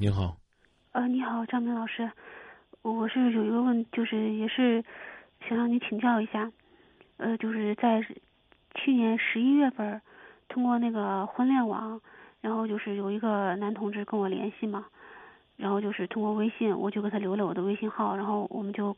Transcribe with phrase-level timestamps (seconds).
[0.00, 0.36] 你好，
[0.92, 2.08] 呃，你好，张明老师，
[2.82, 4.84] 我是有一个问，就是也是
[5.48, 6.52] 想让你请教一下，
[7.16, 8.00] 呃，就是在
[8.76, 10.00] 去年十一月份，
[10.46, 12.00] 通过那个婚恋网，
[12.40, 14.86] 然后就是有一个男同志跟我联系嘛，
[15.56, 18.96] 然后就是通过微信，我就给他留了我的微信号，然后我们就，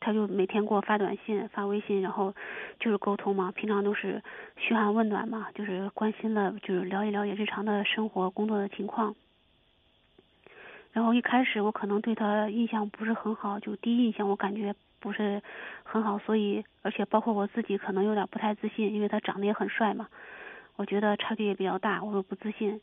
[0.00, 2.34] 他就每天给我发短信、发微信，然后
[2.78, 4.22] 就是沟通嘛，平常都是
[4.58, 9.14] 嘘寒问暖嘛，就是关心的，就是了解了解日常的生活、工作的情况。
[10.92, 15.40] 然后一开始我可能对他印象不是很好，就第一印象我感觉不是
[15.82, 20.06] 很好，所以而且包括我自己可能有点不太自信，因为他长得也很帅嘛，
[20.76, 22.78] 我觉得差距也比较大，我又不自信。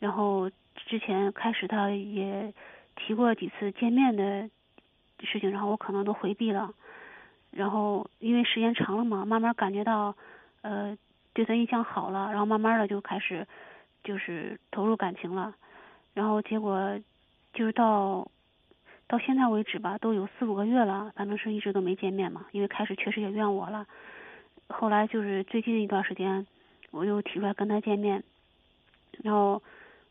[0.00, 2.52] 然后之前开始他也
[2.96, 4.50] 提过几次见面的
[5.20, 6.74] 事情，然后我可能都回避了。
[7.52, 10.12] 然后因为时间长了嘛，慢慢感觉到
[10.62, 10.98] 呃
[11.32, 13.46] 对他印象好了，然后慢慢的就开始
[14.02, 15.54] 就是投入感情了，
[16.12, 16.98] 然后结果。
[17.56, 18.30] 就是到
[19.08, 22.44] 到现在为止吧，都有四五个月了，反正是一直都没见面嘛。
[22.52, 23.86] 因为开始确实也怨我了，
[24.68, 26.46] 后来就是最近一段时间，
[26.90, 28.22] 我又提出来跟他见面，
[29.24, 29.62] 然后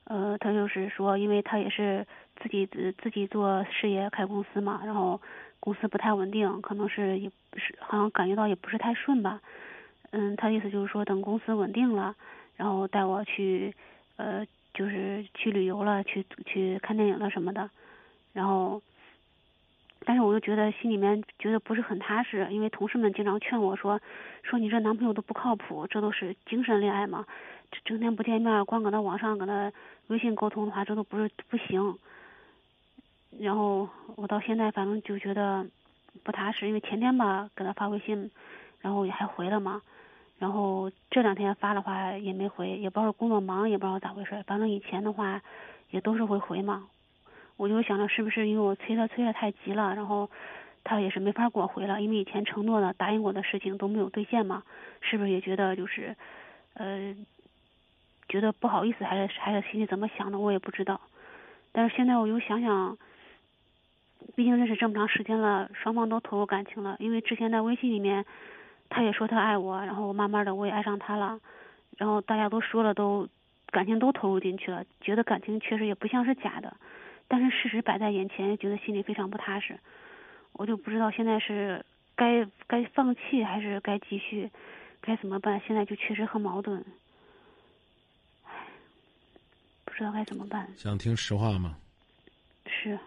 [0.05, 2.07] 呃，他就是说，因为他也是
[2.41, 5.21] 自己自自己做事业开公司嘛，然后
[5.59, 9.39] 公司不太稳定，可能是也是好像感觉到也不是太顺吧。
[10.09, 12.15] 嗯，他意思就是说，等公司稳定了，
[12.55, 13.71] 然后带我去
[14.15, 14.43] 呃。
[14.75, 17.69] 就是去旅游了，去去看电影了什么的，
[18.33, 18.81] 然后，
[20.05, 24.01] 但是我又觉得心里面觉得不是很踏实，因为同事们经常劝我说，
[24.43, 27.25] 说你这男朋友都不靠谱，这都是精神恋爱嘛，
[27.71, 29.71] 这整天不见面，光搁那网上搁那
[30.07, 31.97] 微信沟通的话，这都不是不行。
[33.39, 33.87] 然后
[34.17, 35.65] 我到现在反正就觉得
[36.23, 38.29] 不踏实，因为前天吧给他发微信，
[38.81, 39.81] 然后也还回了嘛。
[40.37, 44.43] 然后这两天发的话也没回，也不知道工作忙，也不知道咋回事。
[44.45, 45.41] 反正以前的话，
[45.91, 46.89] 也都是会回嘛。
[47.55, 50.29] 我就想着是不是因为我催他催的太急了，然后
[50.83, 52.01] 他也是没法给我回了。
[52.01, 54.61] 因为以前承诺的、答应过的事情都没有兑现嘛，
[54.99, 56.13] 是不是也觉得就是，
[56.73, 57.15] 呃，
[58.27, 60.99] 觉得不好意思，还是还是心里怎么想的，我也不知道。
[61.71, 62.97] 但是现在我又想想，
[64.35, 66.97] 毕竟认识这么长时间了，双方都投入感情了。
[66.99, 68.25] 因为之前在微信里面。
[68.89, 71.39] 他也说他爱我，然后慢慢的我也爱上他了，
[71.97, 73.27] 然后大家都说了，都
[73.67, 76.75] 感情都投入进去了，觉得感情确实也不像是假的，
[77.27, 79.79] 但是事实摆在眼前，觉得心里非常不踏实，
[80.53, 81.85] 我就不知道现在是
[82.15, 84.49] 该该放弃还是该继续，
[85.01, 85.61] 该怎么办？
[85.67, 86.85] 现在就确实很矛盾，
[88.45, 88.51] 唉，
[89.83, 90.67] 不知道该怎么办。
[90.77, 91.77] 想听实话吗？
[92.67, 92.97] 是。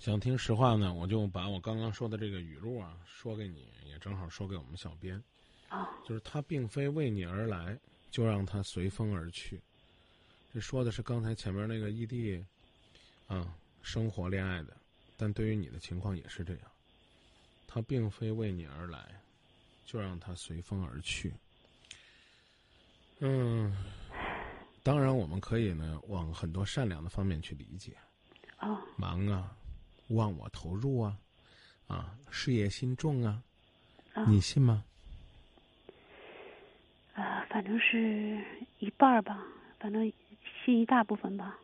[0.00, 5.22] 想听实话呢，我就把我刚刚说的这个语录啊说给你，也正好说给我们小编。
[5.68, 7.78] 啊，就是他并非为你而来，
[8.10, 9.60] 就让他随风而去。
[10.54, 12.42] 这说的是刚才前面那个异地
[13.26, 14.74] 啊生活恋爱的，
[15.18, 16.62] 但对于你的情况也是这样。
[17.66, 19.20] 他并非为你而来，
[19.84, 21.34] 就让他随风而去。
[23.18, 23.76] 嗯，
[24.82, 27.94] 当然我们可以呢往很多善良的方面去理解。
[28.56, 29.54] 啊，忙啊。
[30.14, 31.16] 忘我投入啊，
[31.86, 33.42] 啊，事业心重啊，
[34.26, 34.84] 你信吗？
[37.14, 38.38] 啊，反正是
[38.78, 39.44] 一半儿吧，
[39.78, 40.10] 反正
[40.64, 41.58] 信一大部分吧。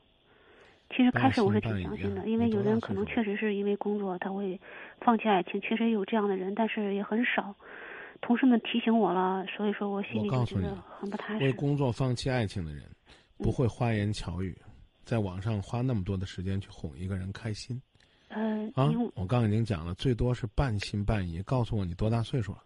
[0.91, 4.59] 其实开始我是挺相信的，因为有的人可能确实是因为工作他会
[5.01, 7.55] 放弃爱情，确实有这样的人，但是也很少。
[8.23, 11.45] 同事们提醒我了，所以说我心里就觉得很不踏实。
[11.45, 12.85] 为工作放弃爱情的人，
[13.37, 14.57] 不会花言巧语，
[15.05, 17.81] 在网上花那么多的时间去哄一个人开心。
[18.29, 21.41] 嗯啊，我刚已经讲了，最多是半信半疑。
[21.43, 22.59] 告诉我你多大岁数了？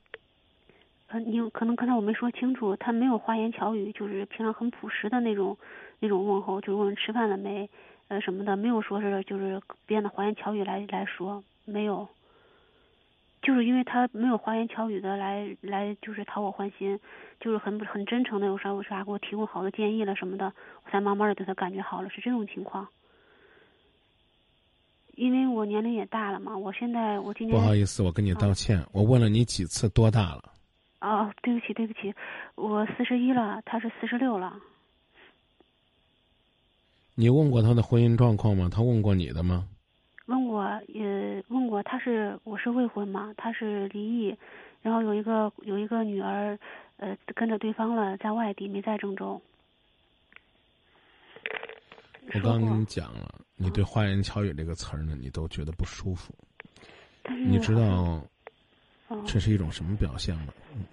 [1.09, 5.56] 呃，你可能刚才我没说清楚，他没有花言巧语，就是平常很朴实的那种
[5.98, 7.69] 那种问候，就是问吃饭了没，
[8.09, 12.09] 呃什么的，没有说是就是编的花言巧语来来说，没有。
[13.42, 16.98] 就是因为他没有花言巧语的来来就是讨我欢心，
[17.41, 20.53] 就是很很真诚的有啥有啥给我提供好的建议了什么的，
[20.84, 22.86] 我才慢慢的对他感觉好了，是这种情况。
[25.21, 30.43] 因为我年龄也大了嘛，我现在我今年不好意思，我跟你道歉，我问了你几次多大了？
[31.03, 32.15] 哦，对不起对不起，
[32.55, 34.59] 我四十一了，他是四十六了。
[37.15, 38.71] 你问过他的婚姻状况吗？
[38.72, 39.69] 他问过你的吗？
[40.25, 41.83] 问过，也问过。
[41.83, 44.34] 他是我是未婚嘛，他是离异，
[44.81, 46.59] 然后有一个有一个女儿，
[46.97, 49.39] 呃，跟着对方了，在外地没在郑州。
[52.33, 53.40] 我刚跟你讲了。
[53.62, 56.34] 你对“花言巧语”这个词儿呢，你都觉得不舒服。
[57.47, 58.27] 你知道
[59.27, 60.47] 这是一种什么表现吗？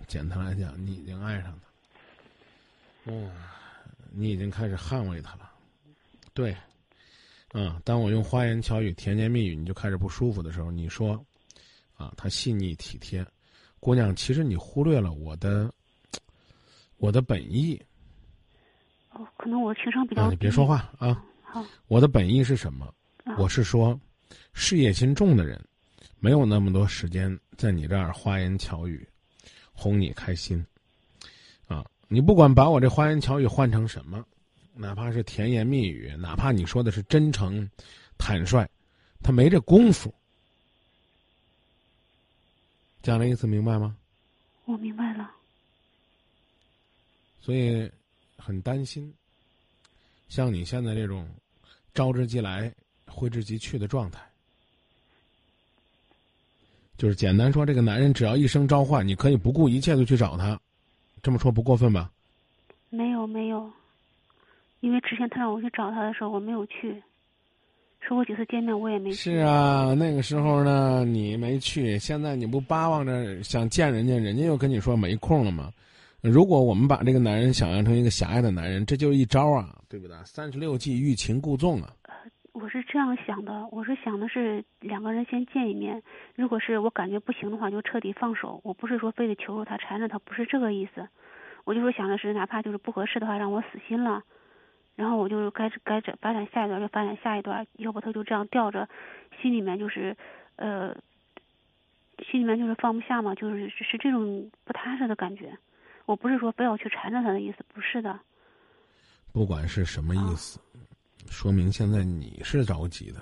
[0.06, 1.58] 简单来讲，你已经爱上
[3.06, 3.32] 他，哦，
[4.12, 5.50] 你已经开始捍卫他了。
[6.34, 6.54] 对，
[7.54, 11.14] 嗯，当我用花言巧语、甜言蜜语，你就开始不舒服的时候，你说，
[11.96, 13.26] 啊，他细腻体贴，
[13.80, 15.74] 姑娘，其实你忽略了我的，
[16.98, 17.82] 我的本意。
[19.14, 20.32] 哦，可能我情商比较低。
[20.32, 21.24] 你别说话啊。
[21.48, 21.66] 好。
[21.88, 22.94] 我的本意是什么？
[23.38, 24.00] 我是说，
[24.54, 25.60] 事业心重的人，
[26.20, 29.08] 没有那么多时间在你这儿花言巧语，
[29.74, 30.66] 哄你开心。
[31.68, 34.24] 啊，你不管把我这花言巧语换成什么。
[34.74, 37.68] 哪怕是甜言蜜语，哪怕你说的是真诚、
[38.18, 38.70] 坦率，
[39.24, 40.14] 他没这功夫。
[43.02, 43.98] 讲的意思明白吗？
[44.66, 45.32] 我明白了。
[47.42, 47.90] 所以
[48.38, 49.12] 很担心，
[50.28, 51.28] 像你现在这种
[51.94, 52.72] 招之即来、
[53.08, 54.20] 挥之即去的状态，
[56.98, 60.60] 就是简单说，这个男人只要一声召唤，你可以不顾一切的去找他，
[61.22, 62.12] 这么说不过分吧？
[62.90, 63.72] 没有，没有。
[64.80, 67.02] 因为之前他让我去找他的时候，我没有去，
[68.00, 69.16] 说过几次见面我也没去。
[69.16, 71.98] 是啊，那个时候呢，你没去。
[71.98, 75.74] 现在你不巴望着想见人家，人家又跟你说没空了吗？
[76.30, 80.16] 如果我们把这个男人想象成一个狭隘的男人，这就是一招啊，对不对？
[80.26, 81.90] 三十六计，欲擒故纵啊。
[82.54, 86.02] 我是这样想的，我是想的是两个人先见一面，
[86.36, 88.60] 如果是我感觉不行的话，就彻底放手。
[88.64, 91.08] 我不是说非得求着他、缠着他，不是这个意思。
[91.66, 94.24] 我就是想的是，哪怕就是不合适的话，让我死心了。
[94.96, 98.90] 然后我就该该这发展下一段就发展下一段，要不他就这样吊着，
[99.40, 100.18] 心里面就是，
[100.56, 100.96] 呃，
[102.32, 105.56] 心里面就是放不下嘛，就是是这种不踏实的感觉。
[106.08, 108.20] 我不是说非要去缠着他的意思，不是的。
[109.32, 110.60] 不管是什么意思，
[111.30, 113.22] 说明现在你是着急的。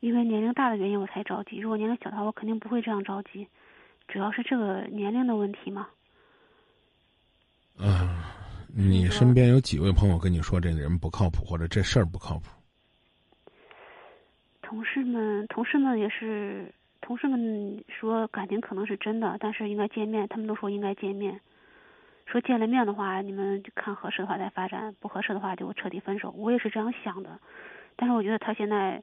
[0.00, 3.46] 因为年龄大的原因我才着急，如果年龄小的话，我肯定不会这样着急。
[4.08, 5.86] 主要是这个年龄的问题嘛。
[7.76, 8.36] 啊。
[8.72, 12.46] 你身边有几位朋友跟你说这个人不靠谱，或者这事儿不靠谱？
[14.62, 21.40] 同事们，同事们也是，同事们说感情可能是真的，但是应该见面，他们都说应该见面。
[22.30, 26.30] 说见了面的话，你们看合适的话再发展，不合适的话就彻底分手。
[26.36, 27.40] 我也是这样想的，
[27.96, 29.02] 但是我觉得他现在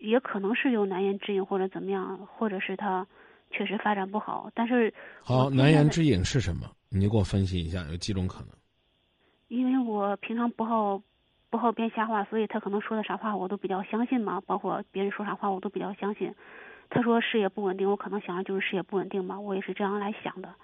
[0.00, 3.06] 也可能是有难言之隐或者怎么样，或者是他
[3.50, 4.50] 确实发展不好。
[4.54, 6.70] 但是好，难言之隐是什么？
[6.90, 8.48] 你给我分析一下，有几种可能？
[9.48, 11.02] 因为我平常不好
[11.50, 14.40] 不好编瞎话，所以他可能说的啥话我都比较相信嘛。
[14.46, 16.32] 包括别人说啥话我都比较相信。
[16.90, 19.40] 他说事业不稳定，我可能想的就是事业不稳定嘛。
[19.40, 20.54] 我也是这样来想的，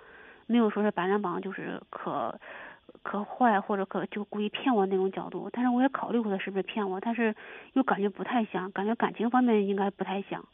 [0.47, 2.39] 没有说是板人榜就是可
[3.03, 5.49] 可坏或者可就故意骗我那种角度。
[5.53, 7.35] 但是我也考虑过他是不是骗我，但是
[7.73, 10.45] 又感觉不太像，感觉感情方面应该不太像。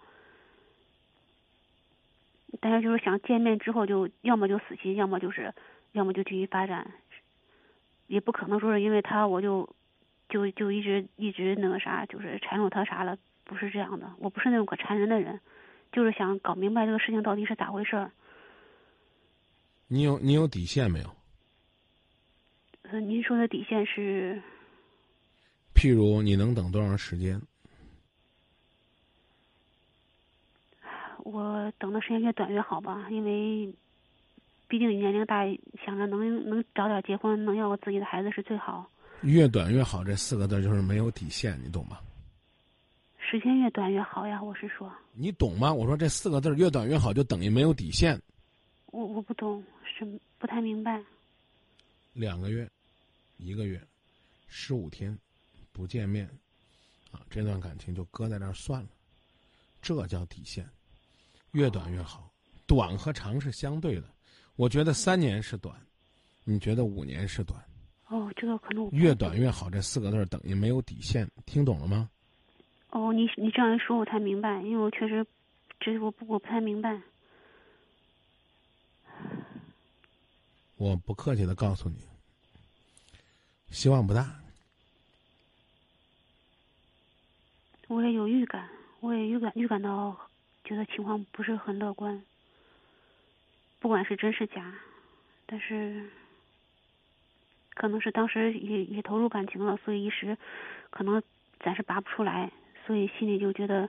[2.61, 5.55] 但是就是想见面之后就要么就死心，要么就是，
[5.93, 6.85] 要么就继续发展，
[8.09, 9.69] 也不可能说是因为他我就，
[10.29, 15.39] 就就一直一直那个啥，就是缠住他啥了，不是这样的，我不是那种可缠人的人，
[15.93, 18.11] 就是想搞明白这个事情到底是咋回事儿。
[19.93, 21.17] 你有你有底线没有？
[22.83, 24.41] 呃，您说的底线是？
[25.75, 27.43] 譬如你能等多长时间？
[31.25, 33.75] 我等的时间越短越好吧，因为
[34.69, 35.45] 毕竟年龄大，
[35.85, 38.89] 想着能能早点结婚，能要个自己的孩子是最好。
[39.23, 41.99] 越短越好这四个字就是没有底线，你懂吗？
[43.19, 44.89] 时间越短越好呀，我是说。
[45.15, 45.73] 你懂吗？
[45.73, 48.17] 我说这四个字越短越好，就等于没有底线。
[48.87, 49.63] 我我不懂，
[50.01, 51.03] 是不太明白。
[52.15, 52.67] 两个月，
[53.37, 53.79] 一个月，
[54.49, 55.17] 十五天，
[55.73, 56.27] 不见面，
[57.13, 58.89] 啊，这段感情就搁在那儿算了，
[59.83, 60.67] 这叫底线。
[61.53, 62.33] 越短越好，
[62.67, 64.05] 短和长是相对的。
[64.57, 65.79] 我觉得三年是短，
[66.45, 67.63] 你觉得五年是短？
[68.07, 72.09] 哦，这个可能越短越好这四个字等于没有底线，听懂了吗？
[72.89, 75.27] 哦，你你这样一说，我才明白，因为我确实，
[75.79, 77.01] 这我不我不太明白。
[80.81, 81.97] 我不客气的告诉你，
[83.69, 84.41] 希望不大。
[87.87, 88.67] 我也有预感，
[89.01, 90.17] 我也预感预感到。
[90.65, 92.23] 觉得情况不是很乐观，
[93.79, 94.73] 不管是真是假，
[95.45, 96.09] 但是
[97.75, 100.39] 可能是当时也也投入感情了，所以一时
[100.89, 101.23] 可能
[101.59, 102.51] 暂时拔不出来，
[102.87, 103.87] 所以心里就觉得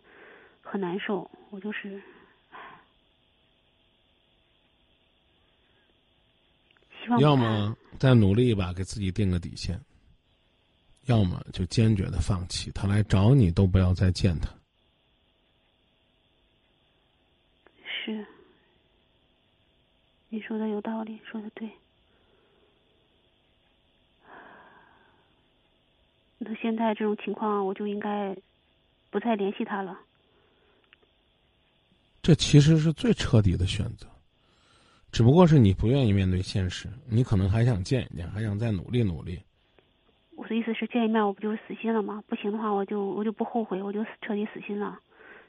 [0.61, 1.29] 很难受。
[1.51, 2.01] 我就是
[7.03, 9.75] 希望要么再努力一把，给自己定个底线；
[11.05, 14.49] 要么就坚决的放弃，他来找你都不要再见他。
[17.83, 18.25] 是，
[20.29, 21.69] 你说的有道理，说的对。
[26.37, 28.35] 那现在这种情况，我就应该
[29.11, 29.99] 不再联系他了。
[32.23, 34.07] 这其实是最彻底的选择，
[35.11, 39.39] 只不过是你不愿意面对现实，你可能还想见一见，还想再努力努力。
[40.35, 42.23] 我的意思是见一面，我不就死心了吗？
[42.27, 44.99] 不行的话，我就我就不后悔，我就彻底死心了。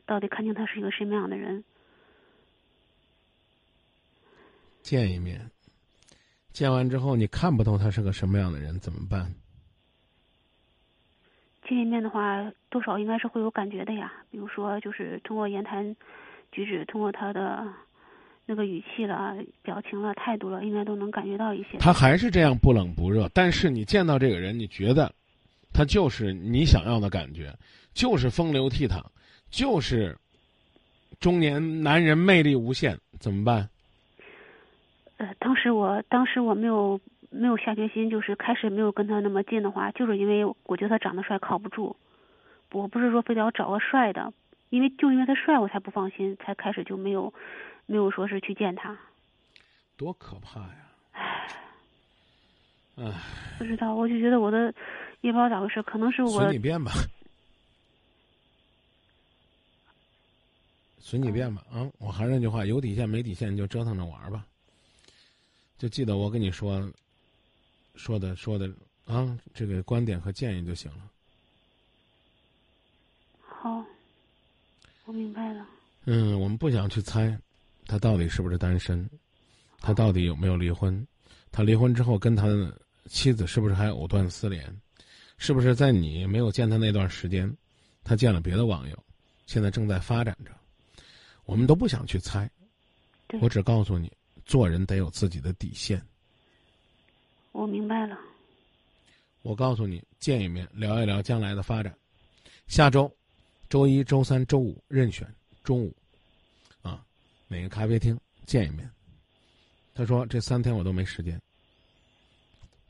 [0.05, 1.63] 到底看清他是一个什么样的人？
[4.83, 5.49] 见一面，
[6.51, 9.33] 见完之后你看不透他是个什么样的人，怎么办？
[11.69, 14.13] 见一面的话，多少应该是会有感觉的呀。
[14.31, 15.97] 比如说，就是通过言谈
[16.51, 17.73] 举止，通过他的
[18.53, 21.79] 那个语气了、表情了、态度了，应该都能感觉到一些。
[21.79, 25.11] 他还是这样不冷不热，但是你见到这个人，你觉得
[25.73, 27.51] 他就是你想要的感觉，
[27.95, 29.03] 就是风流倜傥，
[29.49, 30.15] 就是
[31.19, 33.71] 中年男人魅力无限，怎么办？
[35.17, 41.97] 呃，当时我当时我没有没有下决心，就是开始没有跟他那么近的话，就是因为我觉得他长得帅靠不住。
[42.73, 44.31] 我不是说非得要找个帅的，
[44.73, 47.31] 因为就因为他帅，我才不放心，才开始就没有
[47.85, 48.99] 没有说是去见他。
[49.99, 50.77] 多可怕呀！
[51.13, 51.51] 唉，
[52.97, 53.13] 唉，
[53.59, 54.75] 不知道，我就觉得我的
[55.21, 56.91] 也不知道咋回事，可能是我随你便吧，
[60.99, 61.87] 随你便吧啊！
[61.99, 64.43] 我还是那句话，有底线没底线你就折腾着玩吧。
[65.77, 66.91] 就记得我跟你说
[67.95, 68.73] 说的说的
[69.05, 71.11] 啊，这个观点和建议就行了。
[73.47, 73.85] 好，
[75.05, 75.67] 我明白了。
[76.05, 77.39] 嗯，我们不想去猜
[77.87, 79.09] 他到底是不是单身，
[79.79, 81.07] 他到底有没有离婚，
[81.51, 84.65] 他离婚之后跟他的妻子是不是还藕断丝连，
[85.39, 87.53] 是不是在你没有见他那段时间，
[88.05, 89.05] 他见了别的网友，
[89.47, 90.53] 现在正在发展着，
[91.45, 92.51] 我们都不想去猜。
[93.41, 94.13] 我只告诉你，
[94.45, 96.01] 做人得有自己的底线。
[97.53, 98.19] 我明白了。
[99.43, 101.95] 我告诉你，见一面聊一聊将来的发展。
[102.67, 103.13] 下周，
[103.73, 105.27] 周一周三周五任选
[105.65, 105.97] 中午，
[106.83, 107.03] 啊，
[107.49, 108.91] 哪个咖啡厅见一面。
[109.95, 111.41] 他说这三天我都没时间。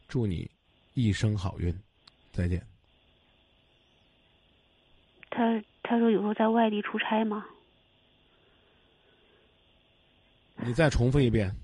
[0.08, 0.50] 祝你
[0.94, 1.72] 一生好运，
[2.32, 2.66] 再见。
[5.30, 7.46] 他他说有时候在外地出差吗，
[10.56, 11.54] 你再重复一遍。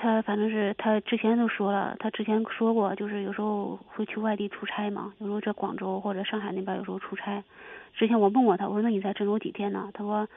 [0.00, 7.42] 他反正是他之前都说了，他之前说过，就是有时候会去外地出差嘛，有时候在广州或者上海那边有时候出差。
[7.94, 9.90] 之前我问过他，我说那你在郑州几天呢？
[9.92, 10.28] 他说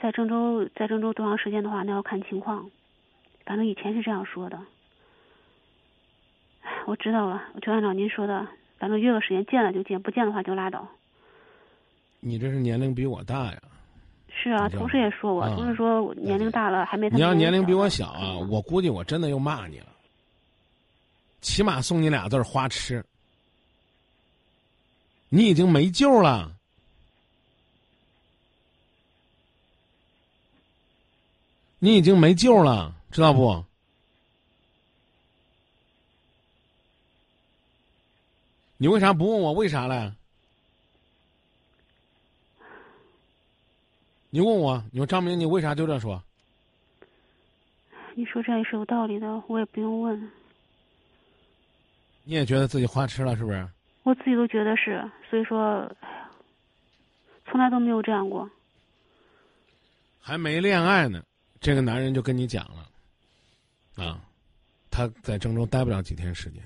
[0.00, 2.70] 在郑州在郑州多长时间的话，那要看情况。
[3.44, 4.58] 反正以前是这样说的。
[6.86, 8.48] 我知道了，我就按照您说的，
[8.78, 10.88] 反正约个时间见了就见，不见的话就拉倒。
[12.20, 13.58] 你这是年龄比我大呀！
[14.32, 19.86] 是啊，同事也说我，啊同事说我年龄大了还没他你要年龄比我小小啊，我估计我真的又骂你了。
[21.40, 23.04] 起码送你俩字儿花痴。
[25.28, 26.52] 你已经没救了。
[31.78, 33.64] 你已经没救了，知道不？
[38.76, 40.12] 你为啥不问我为啥嘞？
[44.30, 46.22] 你问我，你说张明，你为啥就这说？
[48.14, 50.30] 你说这也是有道理的，我也不用问，
[52.24, 53.68] 你也觉得自己花痴了，是不是？
[54.02, 55.90] 我自己都觉得是，所以说，
[57.46, 58.48] 从来都没有这样过。
[60.20, 61.22] 还没恋爱呢，
[61.60, 64.20] 这个男人就跟你讲了，啊，
[64.90, 66.62] 他在郑州待不了几天时间。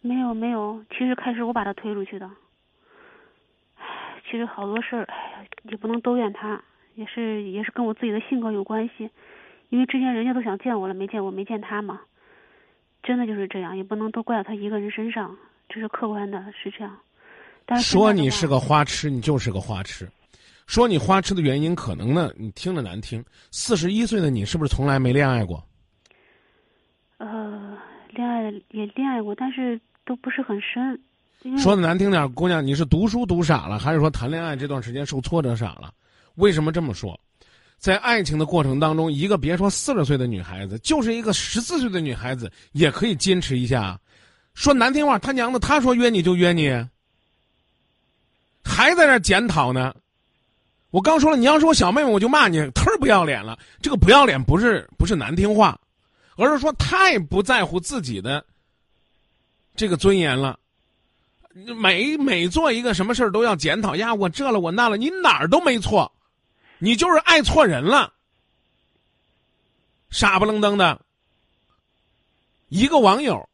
[0.00, 2.28] 没有没有，其实开始我把他推出去的。
[4.20, 6.62] 唉，其实好多事儿，哎呀，也不能都怨他，
[6.94, 9.10] 也是也是跟我自己的性格有关系。
[9.70, 12.00] 因为之前人家都想见我了，没见我，没见他嘛，
[13.02, 15.36] 真的就是这样，也不能都怪到他一个人身上，
[15.68, 16.96] 这是客观的，是这样。
[17.64, 20.08] 但是说你是个花痴，你就是个花痴。
[20.66, 23.24] 说你花痴的原因，可能呢，你听着难听。
[23.50, 25.64] 四十一岁的你，是不是从来没恋爱过？
[27.18, 27.76] 呃，
[28.10, 31.00] 恋爱也恋爱过，但是都不是很深。
[31.58, 35.92] 说的难听点，姑娘，你是读书读傻了，还是说谈恋爱这段时间受挫折傻了？
[36.34, 37.18] 为什么这么说？
[37.78, 43.98] 在爱情的过程当中，一个别说四十岁的女孩子，就是一个十四岁的女孩子，也可以坚持一下。
[44.52, 46.68] 说难听话，他娘的，他说约你就约你，
[48.62, 49.94] 还在那检讨呢。
[50.90, 53.58] 我刚说了，你要是我小妹妹，我就骂你，忒儿不要脸了。
[53.80, 55.80] 这个不要脸不是不是难听话，
[56.36, 58.44] 而是说太不在乎自己的
[59.74, 60.58] 这个尊严了。
[61.54, 66.10] 每每做一个什么事儿都要检讨呀，我这了我那了，你哪儿都没错，
[66.78, 68.12] 你就是爱错人了，
[70.10, 71.00] 傻不愣登的。
[72.68, 73.48] 一个网友，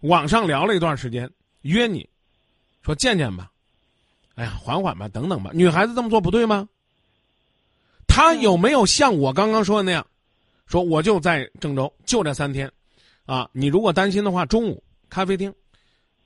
[0.00, 1.30] 网上聊了一段时间，
[1.62, 2.06] 约你，
[2.82, 3.50] 说见见吧，
[4.34, 5.50] 哎呀，缓缓吧，等等吧。
[5.54, 6.68] 女孩子这么做不对吗？
[8.06, 10.06] 他有没有像我刚刚说的那样，
[10.66, 12.70] 说我就在郑州，就这三天，
[13.24, 15.52] 啊，你如果担心的话，中午咖啡厅，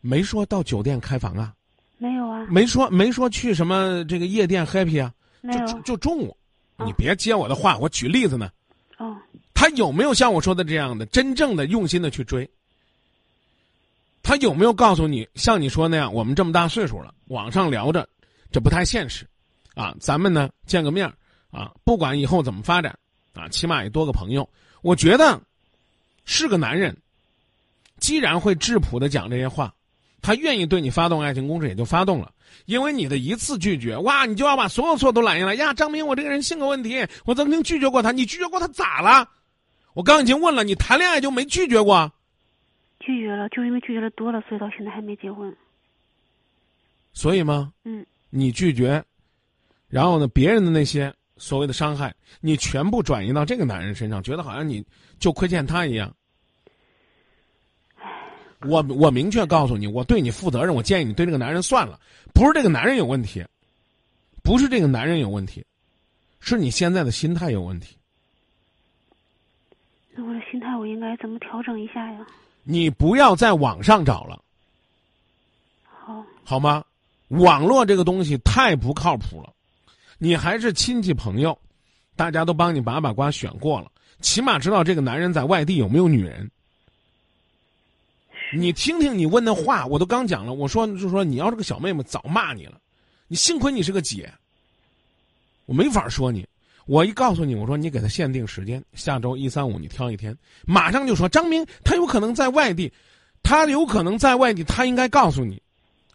[0.01, 1.53] 没说到酒店开房啊，
[1.97, 6.37] 没有啊，没说没说去什么这个夜店 happy 啊，没有就就中午，
[6.85, 8.51] 你别接我的话，我举例子呢。
[8.97, 9.17] 哦，
[9.55, 12.49] 他有没有像我说的这样的真正的用心的去追？
[14.23, 18.09] 他有没有告诉你像你说那样，我们这么大岁数了，网上聊着，
[18.51, 19.27] 这不太现实，
[19.75, 21.15] 啊，咱们呢见个面儿
[21.51, 22.99] 啊，不管以后怎么发展，
[23.35, 24.49] 啊，起码也多个朋友。
[24.83, 25.41] 我觉得
[26.25, 26.97] 是个男人，
[27.99, 29.75] 既然会质朴的讲这些话，
[30.21, 32.33] 他愿意对你发动爱情攻势，也就发动了。
[32.67, 35.73] 因为你的一次拒绝，哇，你就要把所有错都揽下来呀！
[35.73, 39.29] 张明，我这个人性格问题，我曾经拒绝过他，你拒绝过他咋了？
[39.95, 42.13] 我刚已经问了，你谈恋爱就没拒绝过？
[43.01, 45.55] 拒绝了，就因为拒绝的多了，所以到现在还没结婚。
[47.13, 47.73] 所以吗？
[47.85, 49.03] 嗯，你拒绝，
[49.89, 54.85] 然后呢，别人的那些所谓的伤害，你全部转移到这个男人身上，觉得好像你
[55.19, 56.15] 就亏欠他一样。
[58.63, 61.99] 我我明确告诉你，我对你负责任，我建议你对这个男人算了，
[62.35, 63.45] 不是这个男人有问题，
[64.43, 65.65] 不是这个男人有问题，
[66.41, 67.97] 是你现在的心态有问题。
[70.15, 72.27] 那我的心态我应该怎么调整一下呀？
[72.65, 74.43] 你不要在网上找了，
[75.85, 76.85] 好，好吗？
[77.29, 79.53] 网络这个东西太不靠谱了，
[80.19, 81.57] 你还是亲戚朋友，
[82.17, 86.51] 大家都帮你把把关选过了，起码知道这个男人在外地有没有女人。
[88.53, 92.81] 你听听你问的话，我都刚讲了，我说就说你要是个小妹妹，早骂你了，
[93.27, 94.33] 你幸亏你是个姐，
[95.67, 96.47] 我没法说你。
[96.87, 102.91] 我一告诉你，我说你给他限定时间，下周一三五你挑一天，马上就说张明他有可能在外地，
[103.43, 105.63] 他有可能在外地，他应该告诉你，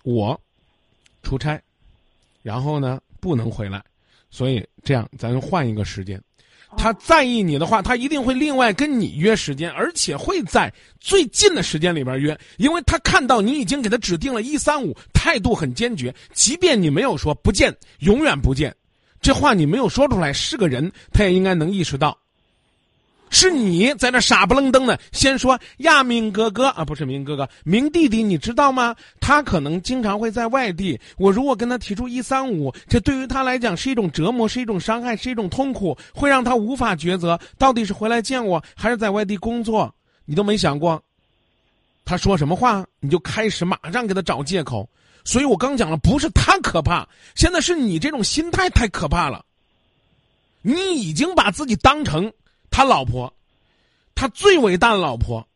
[0.01, 0.39] 我
[1.21, 1.61] 出差，
[2.41, 3.83] 然后呢不能回来，
[4.31, 6.19] 所以这样咱换一个时间。
[6.77, 18.75] 他在意你的话，他一定会另外跟你约时间，而且会在最近的时间里边约，因为他看到你已经给他指定了一三五，态度很坚决，即便你没有说不见，永远不见。
[19.21, 22.17] 这话你没有说出来，是个人，他也应该能意识到。
[23.33, 28.95] 是你在那傻不愣登的，先说亚，明哥哥啊，不是明哥哥，明弟弟，你知道吗？
[29.19, 30.97] 他可能经常会在外地。
[31.17, 39.93] 我如果跟他提出一三五，这对于他来讲是一种折磨，是一种伤害，是一种痛苦，会让他无法抉择，到底是回来见我，还是在外地工作？
[40.25, 41.01] 你都没想过，
[42.05, 44.87] 他说什么话，你就开始马上给他找借口。
[45.25, 49.43] 所以我刚讲了，不是他可怕，现在是你这种心态太可怕了。
[50.61, 52.31] 你已经把自己当成
[52.73, 53.31] 他老婆，
[54.15, 55.47] 他最伟大的老婆。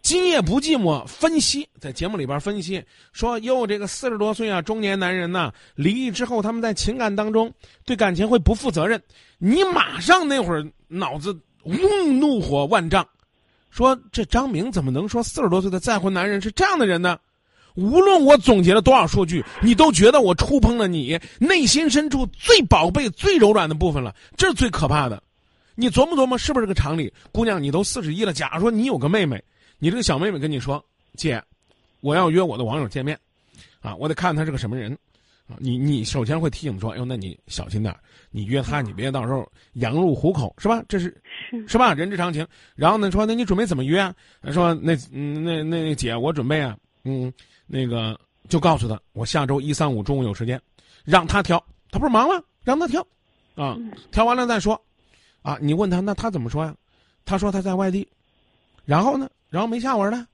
[0.00, 7.52] 今夜不寂寞分析在节目里边分析说，哟，这个四十多岁啊，中年男人呐，离异之后，他们在情感当中
[7.84, 9.02] 对感情会不负责任。
[9.36, 13.06] 你马上那会儿脑子嗡，怒火万丈，
[13.68, 17.18] 说这张明怎么能说四十多岁的再婚男人是这样的人呢？
[17.74, 25.22] 无论我总结了多少数据，你都觉得我触碰了你内心深处最宝贝、最柔软的部分了，这是最可怕的。
[25.76, 27.12] 你琢磨琢磨，是不是个常理？
[27.30, 29.40] 姑娘，你都四十一了，假如说你有个妹妹，
[29.78, 30.84] 你这个小妹妹跟你说
[31.14, 31.40] ：“姐，
[32.00, 33.16] 我要约我的网友见面，
[33.80, 34.98] 啊，我得看他是个什么人。”
[35.48, 37.94] 啊，你你首先会提醒说：“哎呦，那你小心点
[38.32, 40.82] 你约他，你别到时候羊入虎口，是吧？
[40.88, 41.04] 这是
[41.50, 41.94] 是是吧？
[41.94, 42.44] 人之常情。
[42.74, 44.12] 然后呢，说那你准备怎么约啊？
[44.50, 47.32] 说那嗯那那姐，我准备啊，嗯。
[47.68, 50.60] 那个就告诉他，我下周一三五中午有时间，
[51.04, 51.62] 让他挑。
[51.90, 52.42] 他不是忙吗？
[52.62, 53.04] 让他挑，
[53.56, 53.76] 啊，
[54.12, 54.80] 挑完了再说。
[55.46, 56.74] 啊，你问他，那他怎么说呀？
[57.24, 58.08] 他说他在外地，
[58.84, 59.30] 然后呢？
[59.48, 60.26] 然后没下文了。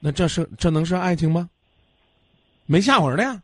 [0.00, 1.48] 那这是这能是爱情吗？
[2.66, 3.42] 没下文的呀。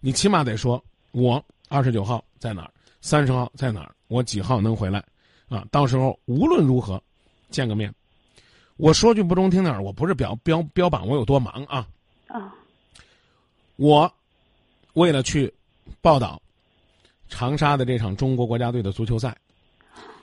[0.00, 2.70] 你起码得说，我二十九号在哪儿，
[3.00, 5.02] 三十号在哪儿，我几号能回来？
[5.48, 7.02] 啊，到时候无论如何，
[7.48, 7.90] 见个面。
[8.76, 11.88] 我说句不中听点儿，我不是表标标榜我有多忙啊。
[12.26, 12.54] 啊，
[13.76, 14.12] 我
[14.92, 15.50] 为了去
[16.02, 16.38] 报道
[17.30, 19.34] 长沙的这场中国国家队的足球赛，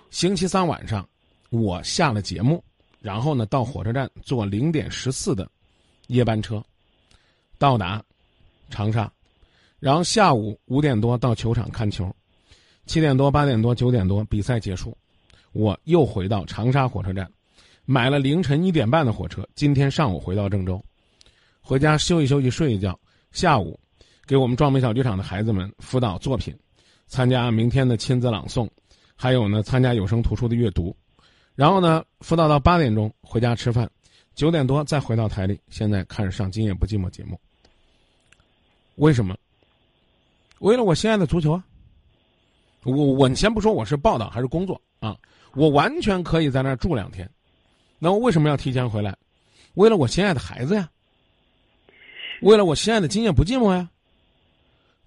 [0.10, 1.08] 星期三晚上
[1.50, 2.64] 我下了节目，
[3.02, 5.50] 然后呢到火车站坐零点十四的
[6.08, 6.64] 夜班车
[7.58, 8.04] 到达
[8.70, 9.12] 长沙，
[9.80, 12.14] 然后下午五点多到球场看球，
[12.86, 14.98] 七点多八点多九点多比赛结束，
[15.52, 17.30] 我又回到长沙火车站，
[17.86, 20.84] 买了凌晨一点半的火车，今天上午回到郑州。
[21.62, 22.98] 回家休息休息，睡一觉。
[23.32, 23.80] 下午，
[24.26, 26.56] 给我们壮美小剧场的孩子们辅导作品，
[27.08, 28.70] 参加明天的亲子朗诵，
[29.16, 30.96] 还有呢，参加有声图书的阅读。
[31.56, 33.90] 然后呢，辅导到八点钟回家吃饭，
[34.36, 35.60] 九点多再回到台里。
[35.70, 37.40] 现在开始上《今夜不寂寞》节目。
[38.96, 39.36] 为什么？
[40.60, 41.64] 为了我心爱的足球啊！
[42.84, 45.18] 我我先不说我是报道还是工作啊，
[45.54, 47.30] 我完全可以在那儿住两天。
[48.00, 49.16] 那我为什么要提前回来？
[49.74, 50.90] 为了我心爱的孩子呀，
[52.42, 53.90] 为了我心爱的今夜不寂寞呀，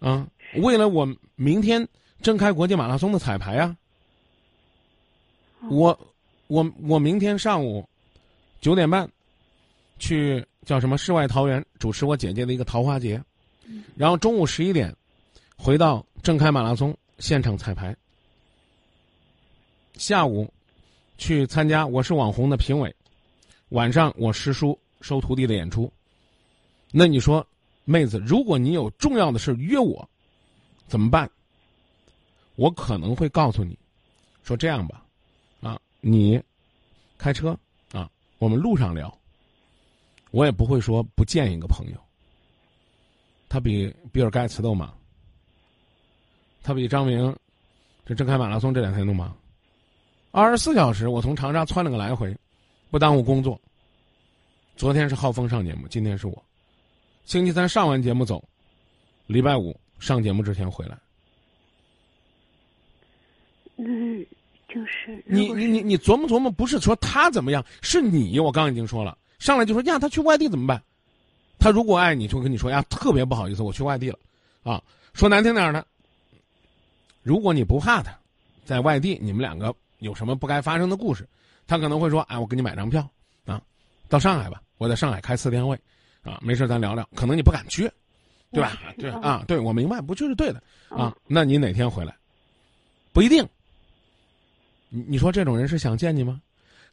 [0.00, 1.86] 啊，为了我明天
[2.20, 3.76] 郑开国际马拉松的彩排呀。
[5.70, 5.98] 我
[6.46, 7.86] 我我明天上午
[8.60, 9.10] 九点半
[9.98, 13.22] 去叫什么世外桃源主持我姐姐的一个桃花节，
[13.96, 14.94] 然后中午十一点
[15.56, 17.94] 回到正开马拉松现场彩排，
[19.94, 20.52] 下午
[21.18, 22.94] 去参加我是网红的评委，
[23.70, 25.92] 晚上我师叔收徒弟的演出。
[26.90, 27.46] 那你说，
[27.84, 30.08] 妹子，如果你有重要的事约我，
[30.86, 31.28] 怎么办？
[32.54, 33.76] 我可能会告诉你，
[34.42, 35.04] 说这样吧。
[36.00, 36.40] 你
[37.16, 37.58] 开车
[37.92, 39.12] 啊，我们路上聊。
[40.30, 42.00] 我也不会说不见一个朋友。
[43.48, 44.94] 他比比尔盖茨都忙，
[46.62, 47.34] 他比张明
[48.04, 49.34] 这郑开马拉松这两天都忙。
[50.30, 52.36] 二十四小时，我从长沙窜了个来回，
[52.90, 53.58] 不耽误工作。
[54.76, 56.44] 昨天是浩峰上节目，今天是我。
[57.24, 58.46] 星期三上完节目走，
[59.26, 60.98] 礼拜五上节目之前回来。
[63.76, 64.26] 嗯。
[64.68, 68.38] 就是你你你你琢磨琢磨，不是说他怎么样，是你。
[68.38, 70.82] 我刚刚已经说了，上来就说呀，他去外地怎么办？
[71.58, 74.18] 他如果爱你，就跟你说呀，特别不好意思，我去外地了，
[74.62, 74.82] 啊，
[75.14, 75.84] 说难听点的，
[77.22, 78.16] 如果你不怕他，
[78.64, 81.26] 在外地你们两个有什么不该发生的故事，
[81.66, 83.08] 他可能会说，哎，我给你买张票，
[83.46, 83.60] 啊，
[84.08, 85.74] 到上海吧，我在上海开四天会，
[86.22, 87.08] 啊，没事咱聊聊。
[87.14, 87.90] 可能你不敢去，
[88.52, 88.78] 对吧？
[88.98, 91.16] 对啊，对我明白，不去是对的啊。
[91.26, 92.14] 那你哪天回来？
[93.14, 93.48] 不一定。
[94.88, 96.40] 你你说这种人是想见你吗？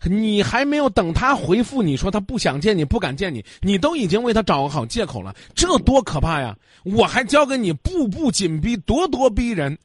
[0.04, 6.56] 你还没有等他回复你说他不想见你不敢见你，你都已经为他找个好借口了，这多可怕呀！
[6.84, 9.78] 我还教给你步步紧逼、咄咄逼人，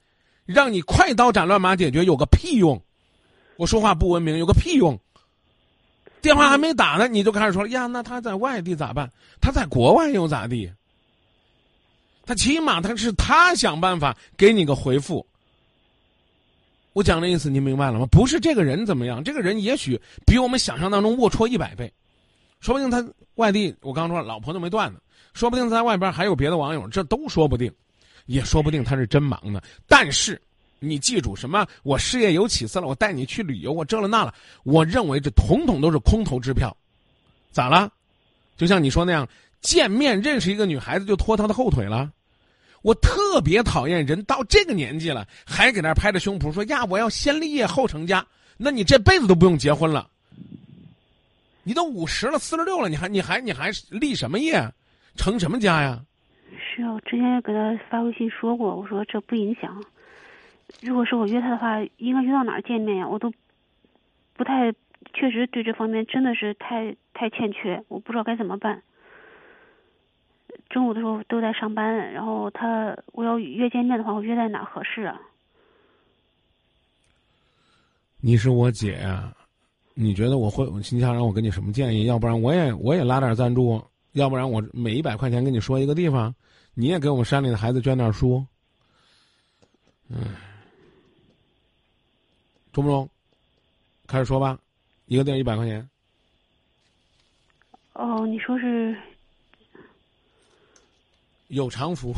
[0.45, 2.83] 让你快刀斩乱麻解决，有个屁用！
[3.57, 4.99] 我说话不文明，有个屁用！
[6.21, 7.87] 电话还没打呢，你就开始说呀？
[7.87, 9.11] 那他在外地咋办？
[9.41, 10.71] 他在国外又咋地？
[12.27, 15.25] 他起码他是他想办法给你个回复。
[16.93, 18.07] 我讲的意思您明白了吗？
[18.11, 21.93] 不是这个人怎么样，这个人也许比我们想象当中龌龊一百倍，
[22.61, 23.05] 说不定他
[23.37, 24.99] 外地，我刚说老婆都没断呢，
[25.33, 27.73] 说不定在外边还有别的网友，这都说不定，
[28.27, 29.61] 也说不定他是真忙呢。
[29.87, 30.41] 但是
[30.81, 31.67] 你记住什么？
[31.85, 36.77] 我事业有起色了，我带你去旅游，我这了那了，我认为这统统都是空头支票。
[37.53, 37.91] 咋了？
[38.57, 39.29] 就像你说那样，
[39.61, 42.11] 见面认识一个女孩子就拖她的后腿了。
[42.83, 48.25] 我特别讨厌人到这个年纪了，还给那拍着胸脯说呀，我要先立业后成家。
[48.57, 50.09] 那你这辈子都不用结婚了。
[51.63, 54.67] 你都五十了，四十六了，你还你还你还立什么业，
[55.15, 56.01] 成什么家呀？
[56.59, 59.83] 是啊，我之前给他发微信说过，我说这不影响。
[60.81, 63.07] 如果是我约他的话，应该约到哪儿见面呀？
[63.09, 63.33] 我都
[64.35, 64.73] 不太
[65.13, 68.83] 确实对这方面真的是太太欠缺，我不知道该怎么办。
[70.71, 75.21] 中午的时候都在上班，然后他我要约见面的话，我约在哪合适啊？
[78.21, 79.35] 你是我姐呀，
[79.95, 80.65] 你觉得我会？
[80.93, 82.05] 你想让我给你什么建议？
[82.05, 86.33] 要不然我也我也拉点赞助，要不然我每一百块钱跟你说一个地方，
[86.75, 88.47] 你也给我们山里的孩子捐点书。
[90.09, 90.19] 嗯，
[92.73, 93.09] 中不中？
[94.07, 94.59] 开始说吧，
[95.07, 95.89] 一个地儿一百块钱。
[97.95, 98.97] 哦，你说是。
[101.51, 102.15] 有偿服务。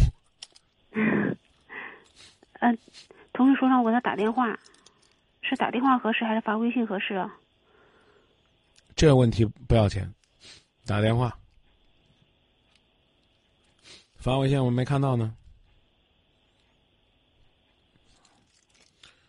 [0.93, 1.37] 嗯，
[3.33, 4.59] 同事说让我给他打电话，
[5.41, 7.35] 是打电话合适还是发微信合适啊？
[8.95, 10.13] 这个问题不要钱，
[10.87, 11.37] 打电话，
[14.17, 15.35] 发微信我没看到呢。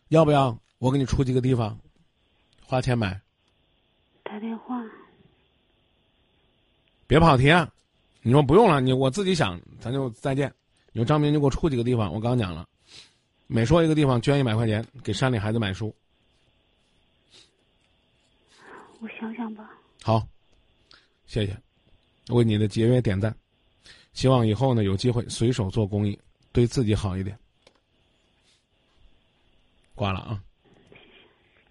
[0.10, 1.80] 要不要我给你出几个地方，
[2.62, 3.20] 花钱买？
[4.24, 4.84] 打电话。
[7.08, 7.72] 别跑题啊！
[8.26, 10.52] 你说不用了，你我自己想，咱就再见。
[10.94, 12.12] 你说张明，你给我出几个地方？
[12.14, 12.66] 我刚讲了，
[13.48, 15.94] 每说一个地方捐一百块钱给山里孩子买书。
[19.02, 19.70] 我想想吧。
[20.02, 20.26] 好，
[21.26, 21.58] 谢谢，
[22.30, 23.36] 为你的节约点赞。
[24.14, 26.18] 希望以后呢有机会随手做公益，
[26.54, 27.38] 对自己好一点。
[29.96, 30.42] 挂了啊。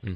[0.02, 0.14] 嗯。